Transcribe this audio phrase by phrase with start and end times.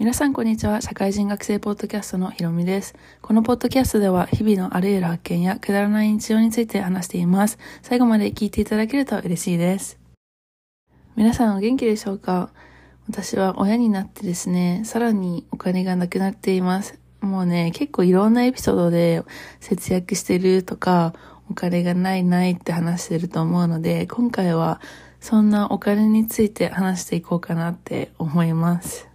[0.00, 0.80] 皆さんこんにちは。
[0.80, 2.94] 社会人学生ポッドキャストのひろみです。
[3.20, 7.58] このポッドキャストでは日々のあらゆる発見やくだらない日常について話しています。
[7.82, 9.98] 最後まで聞いていただけると嬉しいです。
[11.16, 12.48] 皆さんお元気でしょうか？
[13.10, 16.98] 私は親になってですね、さらにお金がなくなっています。
[17.20, 19.22] もうね、結構いろんなエピソードで
[19.60, 21.12] 節約してるとか、
[21.50, 24.80] お金がないないって話してると思うので、今回は
[25.20, 29.09] そんなお金について話していこうかなって思います。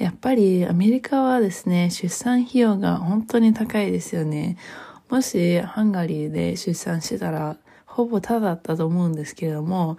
[0.00, 4.56] やっぱりアメリカはですね、出産費用が本当に高いですよね。
[5.10, 9.98] もしハンガリーで出産してたら、ほぼタダだったと思うんですけれども、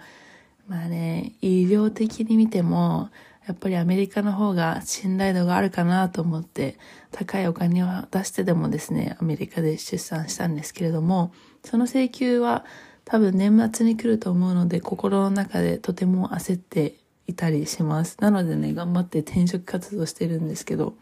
[0.66, 3.10] まあね、医療的に見ても、
[3.46, 6.78] やっぱりアメリカの方が信頼度があるかなと思って、
[7.12, 11.32] 高いお金を出してでもですね、アメリカで出産したんですけれども、
[11.64, 12.64] その請求は
[13.04, 16.96] 多分年末に来ると思うので、心の中でとても焦って
[17.32, 18.16] いたりします。
[18.20, 20.94] なのでね、頑張って転職活動してるんですけど、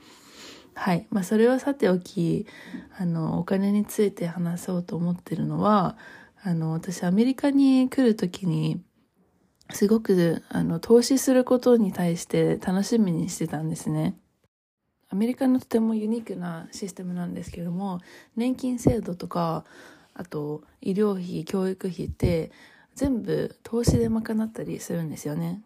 [0.74, 1.06] はい。
[1.10, 2.46] まあ、それはさておき、
[2.96, 5.98] あの、お金について話そうと思ってるのは、
[6.42, 8.80] あの、私アメリカに来るときに、
[9.72, 14.16] すごく、あの、投資することに対して楽しみにしてたんですね。
[15.08, 18.00] アメリカのとてもユニークなシステムなんですけども、
[18.36, 19.64] 年金制度とか、
[20.14, 22.52] あと医療費、教育費って
[22.94, 25.62] 全部投資で賄ったりするんですよね。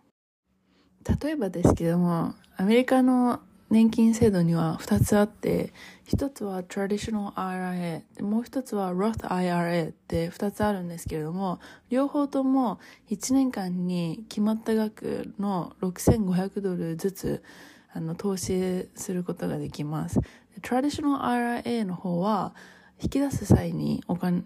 [1.23, 5.73] 例えばですけども、アメリカの年金制度には2つあって、
[6.09, 12.79] 1つは Traditional IRA、もう1つは Roth IRA って2つあるんですけれども、両方とも
[13.11, 17.43] 1年間に決まった額の6500ドルずつ
[17.93, 20.21] あの投資することができます。
[20.63, 22.55] Traditional IRA の方は、
[23.03, 24.45] 引き出す際にお金、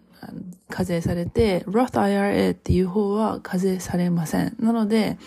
[0.70, 4.56] 課税されて、Roth IRA っていう方は課税されません。
[4.58, 5.18] なので、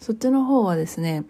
[0.00, 1.24] そっちの方はですね、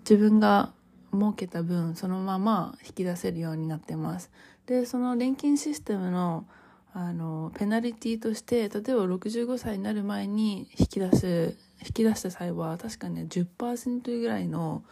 [0.00, 0.72] 自分が
[1.12, 4.30] 儲けた分、そのまま引き出せるようになってます。
[4.66, 6.46] で、その年金システムの、
[6.92, 14.84] あの、ペナリティとして、例えば65歳になる前に引き出す、引き出した際は、確かね、10%ぐらいの、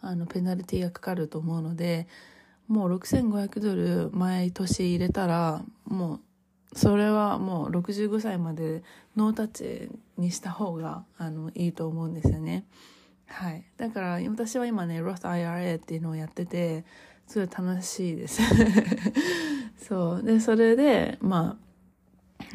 [0.00, 2.06] あの、ペナルティがかかると思うので、
[2.68, 6.20] もう6500ドル毎年入れたら、もう、
[6.74, 8.82] それはもう65歳まで
[9.16, 12.64] ノータッチにした方が、あの、いいと思うんですよね。
[13.26, 13.64] はい。
[13.76, 16.84] だから、私は今ね、Roth IRA っていうのをやってて、
[17.26, 18.42] すごい楽しいです。
[19.76, 20.22] そう。
[20.22, 21.58] で、それで、ま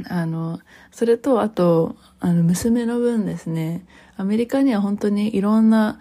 [0.08, 0.60] あ、あの、
[0.92, 3.86] それと、あと、あの、娘の分ですね、
[4.18, 6.00] アメリカには本当にいろんな、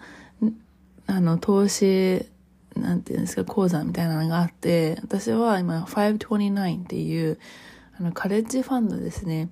[1.05, 2.27] あの、投資
[2.75, 7.39] なんていうんですか、講座みたいなのがあって、私は今529っていう、
[7.99, 9.49] あの、カレッジファンドですね、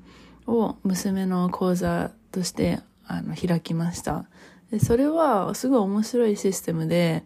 [0.48, 4.26] を娘の講座として、あの、開きました。
[4.72, 7.24] で、それはすごい面白いシステムで、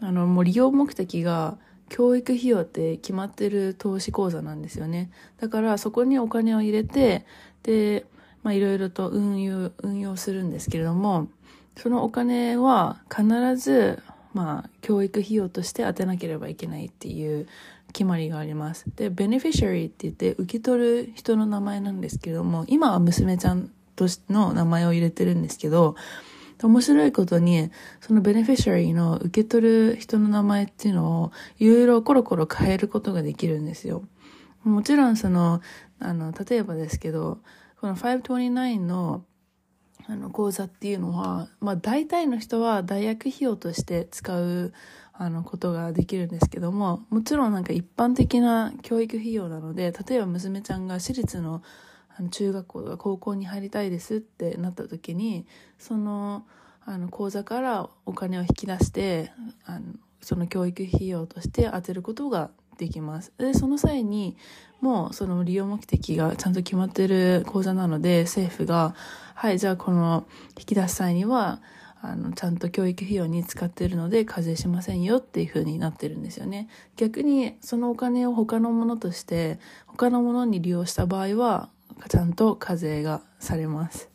[0.00, 1.58] あの、もう利用目的が、
[1.90, 5.10] 教育費用って決まってる投資講座なんですよね。
[5.38, 7.26] だからそこにお金を入れて、
[7.62, 8.06] で、
[8.42, 11.28] まいろいろと運用、運用するんですけれども、
[11.76, 13.24] そのお金は必
[13.56, 14.02] ず
[14.34, 17.46] まあ、教育費用として当てなければいけないっていう
[17.94, 18.84] 決まりがあります。
[18.96, 25.94] で、ベネフィシャリーって言って受け取る人の名前なんですけども、今は娘ちゃんとしての名前を入れてるんですけど、
[26.62, 34.02] 面白いことに、そのベネフィシャリーの受け取る人の名前っていうのを、いろいろコロコロ変えることができるんですよ。
[34.64, 35.60] もちろんその、
[36.00, 37.38] あの、例えばですけど、
[37.80, 39.24] この529の
[40.06, 44.72] あの講座っていうのは、まあ大体の人は大学費用として使う
[45.12, 51.62] あのことができるんですけども、もちろんなんか一般的な教育費用なので、例えば娘ちゃんが私立の
[52.16, 55.46] あの中学校とか高校に入りたいですってなった時に、
[55.78, 56.44] その
[56.84, 59.32] あの講座からお金を引き出して、
[59.64, 63.32] あのその教育費用として当てることができます。
[63.38, 64.36] で、その際に、
[64.80, 68.94] もうその利用目的がちゃんと決まってる口座なので、政府が、
[69.34, 70.26] はい、じゃあこの
[70.58, 71.60] 引き出す際には、
[72.02, 76.68] あの、ちゃんと教育費用に使ってるので課税しませんよっていう風になってるんですよね。
[76.96, 81.70] 逆に、そのお金を他のものとして、他のものに利用した場合は、
[82.08, 84.10] ちゃんと課税がされます。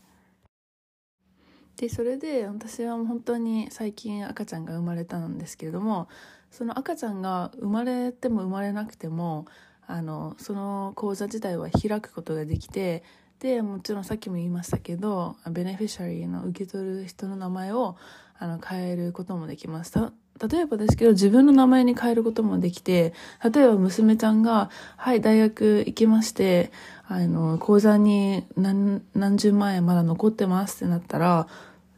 [1.77, 6.09] で、それで私は本当に最近赤ちゃんが生まれたんですけれども、
[6.51, 9.45] その赤ちゃんが生まれても生まれなくても、
[9.87, 13.03] あの、その講座自体は開くことができて、
[13.39, 17.95] で、もちろんさっきも言いましたけど、ベネフィシャリーの受け取る人の名前を
[18.37, 19.93] あの変えることもできます。
[19.97, 23.13] 例えばですけど、自分の名前に変えることもできて、
[23.43, 26.71] 例えば娘ちゃんが、はい、大学行きまして、
[27.07, 31.47] あの、口座に何、何十万円まだ残ってますってなったら、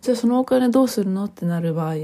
[0.02, 1.96] じゃあそのお金どうするのってなる場合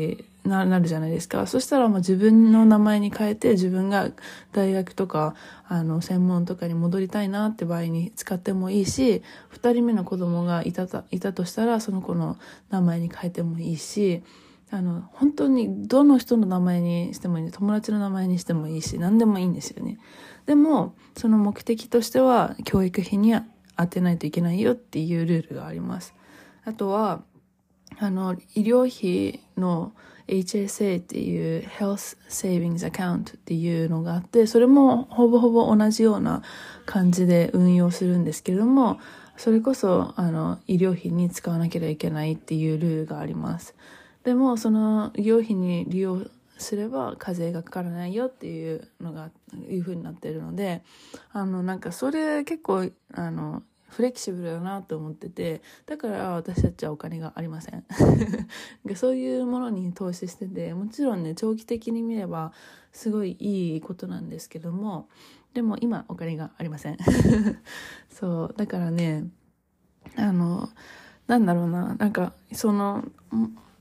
[0.48, 1.46] ななるじゃないですか。
[1.48, 4.10] そしたらもう自分の名前に変えて自分が
[4.52, 5.36] 大学とか、
[5.68, 12.38] あの、専門とかに戻りたいなって場合に使ってもいいし、二人目の子供がいたいたとしたら、その子の
[12.70, 14.24] 名前に変えてもいいし、
[14.70, 19.98] あの、本当にどの人の名前にしてもいい、友達の名前にしてもいいし、何でもいいんですよね。
[20.46, 23.34] でも、その目的としては、教育費に
[23.78, 26.14] 当てないといけないよっていうルールがあります。
[26.66, 27.24] あとは、
[28.00, 29.94] あの、医療費の
[30.28, 36.44] HSA っていう Health Savings Account っていうのがあって、それもほぼほぼ同じような
[36.86, 39.00] 感じで運用するんですけれども、
[39.38, 43.76] それこそ、あの、医療費に使わなければいけないっていうルールがあります。
[44.24, 46.26] でも、その医療費に利用
[46.58, 49.30] すれば課税がかからないよっていうのが、
[49.70, 50.82] いう風になってるので、
[51.32, 57.86] あの、なんかそれ結構、あの、フレキシブルだなと思ってて、だから私たちはお金がありません。
[58.95, 62.54] そういうものに投資してて、もちろんね、長期的に見れば
[62.92, 65.07] すごいいいことなんですけども、
[65.54, 66.98] でも今お金がありません。
[68.10, 69.28] そう、だからね、
[70.16, 70.69] あの、
[71.28, 73.04] なんだろうな、なんか、その、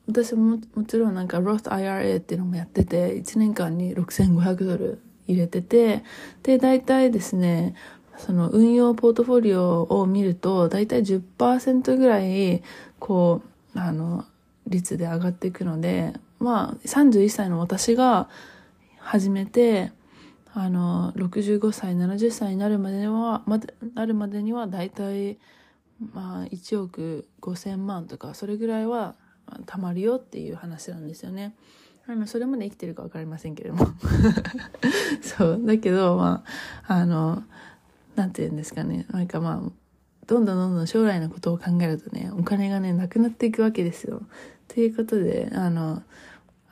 [0.07, 6.05] 私ももちろんなんか Roth IRA っていうのもやってて、1年間に6500ドル入れてて、
[6.43, 7.75] で、大体ですね、
[8.19, 12.63] その運用ポートフォリオを見ると、だいたい10%ぐらい、
[12.99, 13.43] こ
[13.75, 14.25] う、あの、
[14.67, 18.29] 率で上がっていくので、まあ、31歳の私が
[18.99, 19.93] 始めて、
[20.53, 23.61] あの、65歳、70歳になるまでには、ま、
[23.95, 25.39] なるまでには、だいたい、
[26.13, 29.15] まあ、1億5000万とか、それぐらいは
[29.67, 31.55] 貯まるよっていう話なんですよね。
[32.09, 33.87] あの、それまで生きてるかわかりませんけれども。
[35.21, 35.61] そう。
[35.63, 36.45] だけど、ま
[36.87, 37.43] あ、あの、
[38.17, 39.07] なんて言うんですかね。
[39.11, 39.73] なんかまあ、
[40.27, 44.23] どんどんどんどん将来のことを考えるとね、お金がね、なくなっていくわけですよ。
[44.69, 46.03] ということで、あの、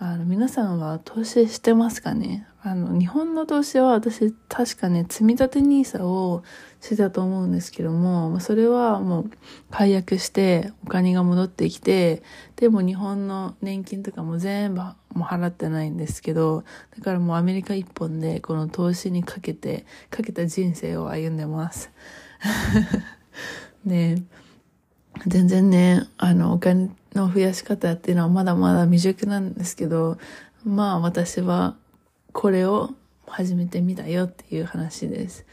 [0.07, 2.47] あの、皆さんは投資してますかね？
[2.63, 6.43] あの、日本の投資は私、確かね、積み立て NISA を
[6.83, 9.31] してたと思うんですけども、それはもう
[9.71, 12.23] 解約してお金が戻ってきて、
[12.57, 16.65] でも日本の年金とかも全部もう払ってないんですけど、
[16.99, 21.91] だからもうアメリカ一本でこの投資にかけて、かけた人生を歩んでます。
[23.87, 24.23] ね
[25.27, 30.19] 全然ね、あの、お金の増やし方っていうのはまだまだ未熟なんですけど、
[30.65, 31.77] まあ私は
[32.33, 32.91] これを
[33.27, 35.47] 始めてみたよっていう話です。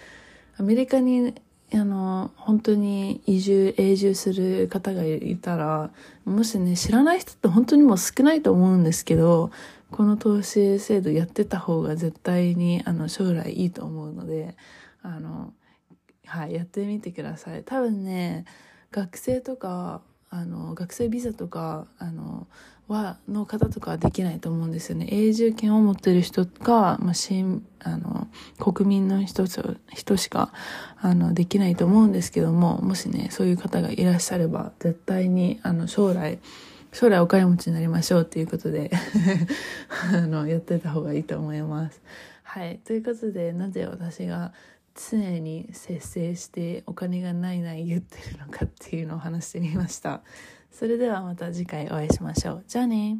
[0.57, 1.35] アメリカに
[1.73, 5.91] あの、本当に移住、永住する方がいたら、
[6.25, 9.51] もしね、知らない人って本当にもう少ないと思うんですけど、
[9.89, 14.57] この投資制度やってた方が絶対に、あの、将来いいと思うので、
[15.01, 15.53] あの、
[16.25, 17.63] はい、やってみてください。
[17.63, 18.43] 多分ね、
[18.91, 20.01] 学生とか、
[20.33, 22.47] あの、学生ビザとか、あの、
[22.87, 25.07] は、の方とかはできないと思うんですよね。
[25.11, 30.53] 永住権を持ってる人か、まあ、新、あの、国民の人、人しか、
[31.01, 36.39] あの、できないと思うんですけども、もしね、そういう方がいらっしゃれば、絶対に、あの、将来、
[36.93, 38.89] 将来お金持ちになりましょうっていうことで
[40.13, 42.01] あの、やってた方がいいと思います。
[42.43, 42.79] はい。
[42.85, 44.53] ということで、なぜ私が
[44.95, 50.21] 常に節制してお金がないない言ってるのかっていうのを話してみました。
[50.71, 52.63] それではまた次回お会いしましょう。
[52.67, 53.19] じゃあね